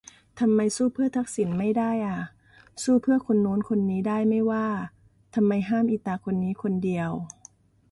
[0.39, 2.19] ทำไม สู้เพื่อทักษิณ ไม่ได้อ่ะ?
[2.83, 4.67] สู้เพื่อคนโน้นคนนี้ได้ไม่ว่า
[5.35, 7.11] ทำไมห้ามอีตาคนนี้คนเดียว